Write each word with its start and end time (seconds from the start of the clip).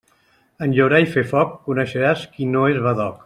En 0.67 0.73
llaurar 0.77 1.01
i 1.03 1.11
fer 1.17 1.25
foc 1.35 1.53
coneixeràs 1.69 2.25
qui 2.35 2.53
no 2.57 2.69
és 2.75 2.85
badoc. 2.89 3.19